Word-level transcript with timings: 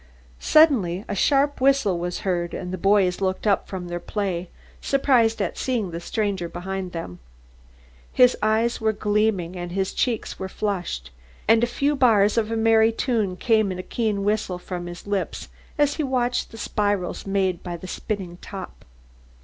Suddenly 0.39 1.05
a 1.07 1.13
sharp 1.13 1.61
whistle 1.61 1.99
was 1.99 2.21
heard 2.21 2.55
and 2.55 2.73
the 2.73 2.77
boys 2.79 3.21
looked 3.21 3.45
up 3.45 3.67
from 3.67 3.87
their 3.87 3.99
play, 3.99 4.49
surprised 4.81 5.39
at 5.43 5.59
seeing 5.59 5.91
the 5.91 5.99
stranger 5.99 6.49
behind 6.49 6.91
them. 6.91 7.19
His 8.11 8.35
eyes 8.41 8.81
were 8.81 8.93
gleaming, 8.93 9.55
and 9.55 9.73
his 9.73 9.93
cheeks 9.93 10.39
were 10.39 10.49
flushed, 10.49 11.11
and 11.47 11.63
a 11.63 11.67
few 11.67 11.95
bars 11.95 12.35
of 12.35 12.49
a 12.51 12.57
merry 12.57 12.91
tune 12.91 13.35
came 13.37 13.71
in 13.71 13.77
a 13.77 13.83
keen 13.83 14.23
whistle 14.23 14.57
from 14.57 14.87
his 14.87 15.05
lips 15.05 15.49
as 15.77 15.97
he 15.97 16.03
watched 16.03 16.49
the 16.49 16.57
spirals 16.57 17.27
made 17.27 17.61
by 17.61 17.77
the 17.77 17.85
spinning 17.85 18.37
top. 18.37 18.83